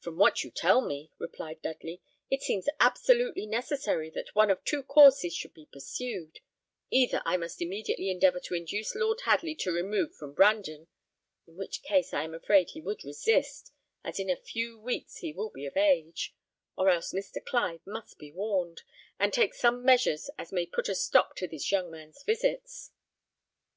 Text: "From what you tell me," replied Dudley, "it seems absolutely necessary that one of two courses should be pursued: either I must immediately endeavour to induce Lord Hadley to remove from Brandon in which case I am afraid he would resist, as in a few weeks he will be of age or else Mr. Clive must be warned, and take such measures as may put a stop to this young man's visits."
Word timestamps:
"From 0.00 0.16
what 0.16 0.42
you 0.42 0.50
tell 0.50 0.80
me," 0.80 1.12
replied 1.16 1.62
Dudley, 1.62 2.02
"it 2.28 2.42
seems 2.42 2.68
absolutely 2.80 3.46
necessary 3.46 4.10
that 4.10 4.34
one 4.34 4.50
of 4.50 4.64
two 4.64 4.82
courses 4.82 5.32
should 5.32 5.54
be 5.54 5.66
pursued: 5.72 6.40
either 6.90 7.22
I 7.24 7.36
must 7.36 7.62
immediately 7.62 8.10
endeavour 8.10 8.40
to 8.40 8.54
induce 8.54 8.96
Lord 8.96 9.20
Hadley 9.20 9.54
to 9.54 9.70
remove 9.70 10.12
from 10.16 10.34
Brandon 10.34 10.88
in 11.46 11.54
which 11.54 11.84
case 11.84 12.12
I 12.12 12.24
am 12.24 12.34
afraid 12.34 12.70
he 12.70 12.80
would 12.80 13.04
resist, 13.04 13.70
as 14.02 14.18
in 14.18 14.28
a 14.28 14.34
few 14.34 14.76
weeks 14.76 15.18
he 15.18 15.32
will 15.32 15.50
be 15.50 15.66
of 15.66 15.76
age 15.76 16.34
or 16.76 16.90
else 16.90 17.12
Mr. 17.12 17.36
Clive 17.40 17.86
must 17.86 18.18
be 18.18 18.32
warned, 18.32 18.82
and 19.20 19.32
take 19.32 19.54
such 19.54 19.72
measures 19.74 20.28
as 20.36 20.50
may 20.50 20.66
put 20.66 20.88
a 20.88 20.96
stop 20.96 21.36
to 21.36 21.46
this 21.46 21.70
young 21.70 21.92
man's 21.92 22.24
visits." 22.24 22.90